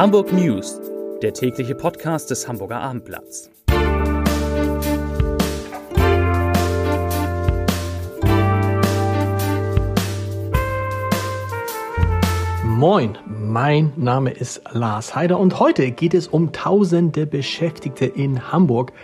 [0.00, 0.80] Hamburg News,
[1.20, 3.50] der tägliche Podcast des Hamburger Abendblatts.
[12.64, 18.94] Moin, mein Name ist Lars Heider und heute geht es um tausende Beschäftigte in Hamburg,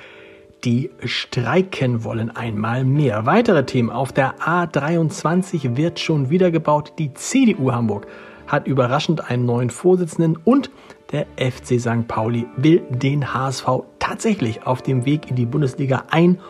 [0.64, 3.26] die streiken wollen einmal mehr.
[3.26, 6.94] Weitere Themen auf der A23 wird schon wieder gebaut.
[6.98, 8.06] Die CDU Hamburg
[8.46, 10.70] hat überraschend einen neuen Vorsitzenden und
[11.12, 12.08] der FC St.
[12.08, 13.66] Pauli will den HSV
[13.98, 16.40] tatsächlich auf dem Weg in die Bundesliga ein-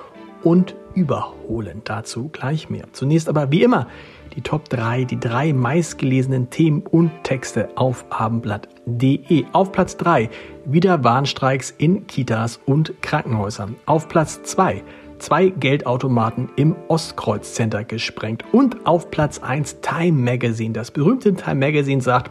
[0.43, 1.83] und überholen.
[1.85, 2.85] Dazu gleich mehr.
[2.93, 3.87] Zunächst aber wie immer
[4.35, 9.45] die Top 3, die drei meistgelesenen Themen und Texte auf abendblatt.de.
[9.53, 10.31] Auf Platz 3
[10.65, 13.77] wieder Warnstreiks in Kitas und Krankenhäusern.
[13.87, 14.83] Auf Platz 2
[15.19, 18.45] zwei Geldautomaten im Ostkreuz Center gesprengt.
[18.53, 20.73] Und auf Platz 1 Time Magazine.
[20.73, 22.31] Das berühmte Time Magazine sagt,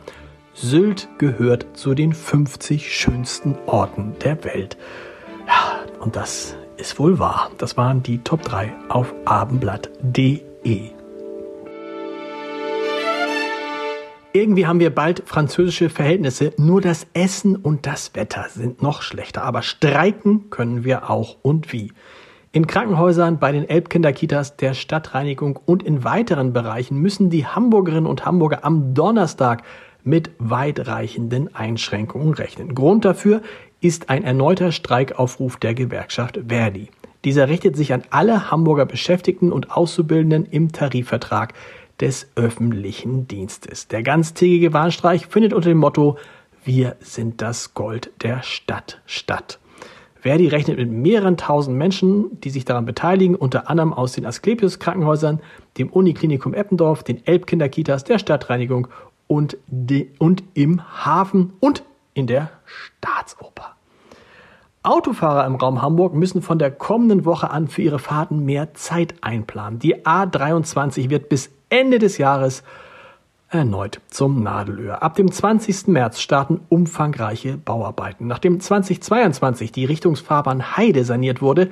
[0.54, 4.78] Sylt gehört zu den 50 schönsten Orten der Welt.
[5.48, 7.52] Ja, und das ist wohl wahr.
[7.58, 10.96] Das waren die Top 3 auf abendblatt.de.
[14.36, 19.44] Irgendwie haben wir bald französische Verhältnisse, nur das Essen und das Wetter sind noch schlechter.
[19.44, 21.94] Aber streiken können wir auch und wie.
[22.56, 28.26] In Krankenhäusern, bei den Elbkinderkitas, der Stadtreinigung und in weiteren Bereichen müssen die Hamburgerinnen und
[28.26, 29.64] Hamburger am Donnerstag
[30.06, 32.74] mit weitreichenden Einschränkungen rechnen.
[32.74, 33.42] Grund dafür
[33.82, 36.88] ist ein erneuter Streikaufruf der Gewerkschaft Verdi.
[37.26, 41.56] Dieser richtet sich an alle Hamburger Beschäftigten und Auszubildenden im Tarifvertrag
[42.00, 43.90] des öffentlichen Dienstes.
[43.90, 46.18] Der ganztägige Warnstreik findet unter dem Motto
[46.64, 49.60] Wir sind das Gold der Stadt statt.
[50.26, 55.40] Verdi rechnet mit mehreren tausend Menschen, die sich daran beteiligen, unter anderem aus den Asklepios-Krankenhäusern,
[55.78, 58.88] dem Uniklinikum Eppendorf, den Elbkinderkitas, der Stadtreinigung
[59.28, 61.84] und, de, und im Hafen und
[62.16, 63.76] in der Staatsoper.
[64.82, 69.14] Autofahrer im Raum Hamburg müssen von der kommenden Woche an für ihre Fahrten mehr Zeit
[69.22, 69.78] einplanen.
[69.78, 72.64] Die A23 wird bis Ende des Jahres
[73.56, 75.02] erneut zum Nadelöhr.
[75.02, 75.88] Ab dem 20.
[75.88, 78.28] März starten umfangreiche Bauarbeiten.
[78.28, 81.70] Nachdem 2022 die Richtungsfahrbahn Heide saniert wurde,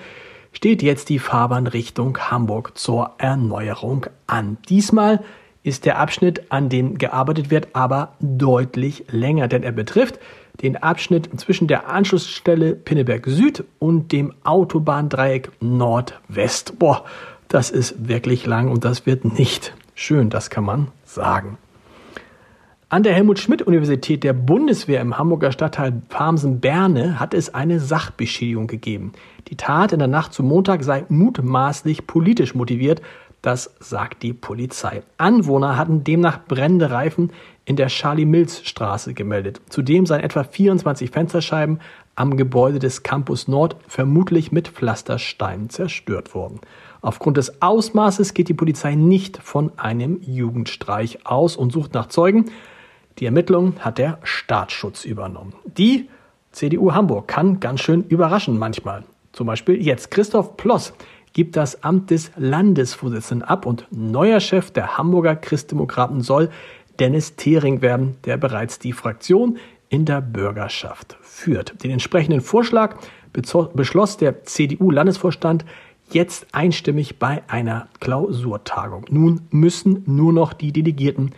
[0.52, 4.58] steht jetzt die Fahrbahn Richtung Hamburg zur Erneuerung an.
[4.70, 5.24] Diesmal
[5.64, 10.20] ist der Abschnitt, an dem gearbeitet wird, aber deutlich länger, denn er betrifft
[10.62, 16.78] den Abschnitt zwischen der Anschlussstelle Pinneberg Süd und dem Autobahndreieck Nord-West.
[16.78, 17.06] Boah,
[17.48, 21.58] das ist wirklich lang und das wird nicht schön, das kann man sagen.
[22.94, 29.14] An der Helmut-Schmidt-Universität der Bundeswehr im Hamburger Stadtteil Farmsen-Berne hat es eine Sachbeschädigung gegeben.
[29.48, 33.02] Die Tat in der Nacht zum Montag sei mutmaßlich politisch motiviert,
[33.42, 35.02] das sagt die Polizei.
[35.18, 37.32] Anwohner hatten demnach brennende Reifen
[37.66, 39.60] in der Charlie-Mills-Straße gemeldet.
[39.70, 41.80] Zudem seien etwa 24 Fensterscheiben
[42.14, 46.62] am Gebäude des Campus Nord vermutlich mit Pflastersteinen zerstört worden.
[47.02, 52.52] Aufgrund des Ausmaßes geht die Polizei nicht von einem Jugendstreich aus und sucht nach Zeugen.
[53.20, 55.54] Die Ermittlungen hat der Staatsschutz übernommen.
[55.66, 56.10] Die
[56.52, 59.04] CDU Hamburg kann ganz schön überraschen manchmal.
[59.32, 60.12] Zum Beispiel jetzt.
[60.12, 60.94] Christoph Ploss
[61.34, 66.50] gibt das Amt des Landesvorsitzenden ab und neuer Chef der Hamburger Christdemokraten soll
[67.00, 69.58] Dennis Thering werden, der bereits die Fraktion
[69.90, 71.84] in der Bürgerschaft führt.
[71.84, 72.98] Den entsprechenden Vorschlag
[73.32, 75.66] beschloss der CDU-Landesvorstand
[76.12, 79.06] jetzt einstimmig bei einer Klausurtagung.
[79.10, 81.32] Nun müssen nur noch die Delegierten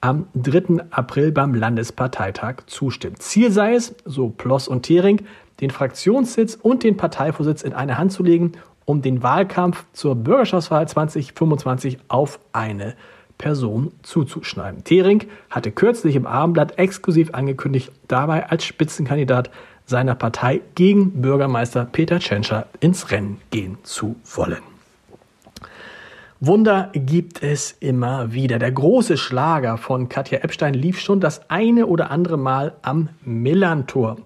[0.00, 0.84] am 3.
[0.90, 3.22] April beim Landesparteitag zustimmt.
[3.22, 5.22] Ziel sei es, so Ploss und Thering,
[5.60, 8.52] den Fraktionssitz und den Parteivorsitz in eine Hand zu legen,
[8.84, 12.94] um den Wahlkampf zur Bürgerschaftswahl 2025 auf eine
[13.38, 14.84] Person zuzuschneiden.
[14.84, 19.50] Thering hatte kürzlich im Abendblatt exklusiv angekündigt, dabei als Spitzenkandidat
[19.86, 24.69] seiner Partei gegen Bürgermeister Peter Tschentscher ins Rennen gehen zu wollen.
[26.42, 28.58] Wunder gibt es immer wieder.
[28.58, 34.16] Der große Schlager von Katja Epstein lief schon das eine oder andere Mal am Millantor.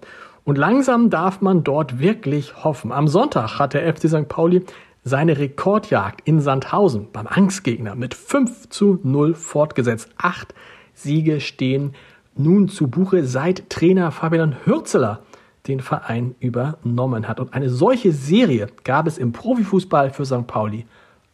[0.45, 2.93] Und langsam darf man dort wirklich hoffen.
[2.93, 4.29] Am Sonntag hat der FC St.
[4.29, 4.63] Pauli
[5.03, 10.07] seine Rekordjagd in Sandhausen beim Angstgegner mit 5 zu 0 fortgesetzt.
[10.15, 10.55] Acht
[10.93, 11.95] Siege stehen
[12.37, 15.19] nun zu Buche, seit Trainer Fabian Hürzeler
[15.67, 17.41] den Verein übernommen hat.
[17.41, 20.47] Und eine solche Serie gab es im Profifußball für St.
[20.47, 20.85] Pauli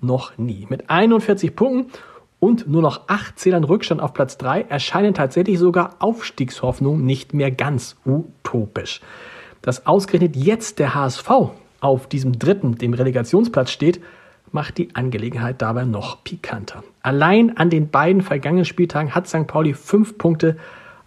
[0.01, 0.67] noch nie.
[0.69, 1.91] Mit 41 Punkten
[2.39, 7.51] und nur noch 8 Zählern Rückstand auf Platz 3 erscheinen tatsächlich sogar Aufstiegshoffnungen nicht mehr
[7.51, 9.01] ganz utopisch.
[9.61, 11.29] Dass ausgerechnet jetzt der HSV
[11.81, 14.01] auf diesem dritten, dem Relegationsplatz steht,
[14.51, 16.83] macht die Angelegenheit dabei noch pikanter.
[17.01, 19.47] Allein an den beiden vergangenen Spieltagen hat St.
[19.47, 20.57] Pauli fünf Punkte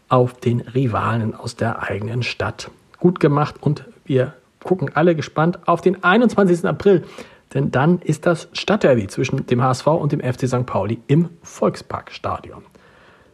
[0.08, 2.70] auf den Rivalen aus der eigenen Stadt.
[3.00, 6.64] Gut gemacht und wir gucken alle gespannt auf den 21.
[6.64, 7.04] April,
[7.54, 10.66] denn dann ist das Stadtderby zwischen dem HSV und dem FC St.
[10.66, 12.62] Pauli im Volksparkstadion.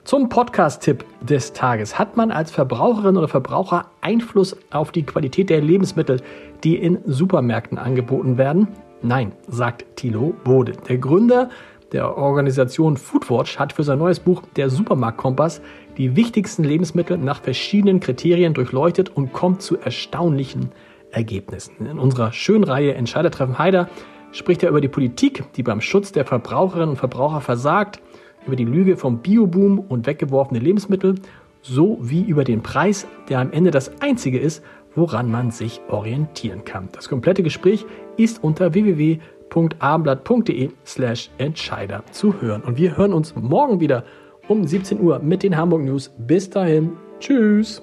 [0.05, 1.99] Zum Podcast-Tipp des Tages.
[1.99, 6.23] Hat man als Verbraucherin oder Verbraucher Einfluss auf die Qualität der Lebensmittel,
[6.65, 8.69] die in Supermärkten angeboten werden?
[9.03, 10.73] Nein, sagt Thilo Bode.
[10.89, 11.51] Der Gründer
[11.93, 15.61] der Organisation Foodwatch hat für sein neues Buch Der Supermarktkompass
[15.99, 20.71] die wichtigsten Lebensmittel nach verschiedenen Kriterien durchleuchtet und kommt zu erstaunlichen
[21.13, 21.87] Ergebnissen.
[21.87, 23.89] In unserer schönen Reihe Entscheidertreffen Haider
[24.33, 28.01] spricht er über die Politik, die beim Schutz der Verbraucherinnen und Verbraucher versagt,
[28.47, 31.17] über die Lüge vom Bioboom und weggeworfene Lebensmittel,
[31.63, 34.65] sowie über den Preis, der am Ende das einzige ist,
[34.95, 36.89] woran man sich orientieren kann.
[36.93, 37.85] Das komplette Gespräch
[38.17, 42.63] ist unter www.abendblatt.de slash Entscheider zu hören.
[42.63, 44.05] Und wir hören uns morgen wieder
[44.49, 46.11] um 17 Uhr mit den Hamburg News.
[46.19, 47.83] Bis dahin, tschüss.